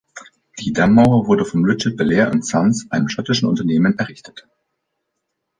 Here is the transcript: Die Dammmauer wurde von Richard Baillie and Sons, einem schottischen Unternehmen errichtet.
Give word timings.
Die 0.57 0.73
Dammmauer 0.73 1.27
wurde 1.27 1.45
von 1.45 1.63
Richard 1.63 1.95
Baillie 1.95 2.25
and 2.27 2.43
Sons, 2.43 2.87
einem 2.89 3.07
schottischen 3.07 3.47
Unternehmen 3.47 3.99
errichtet. 3.99 4.47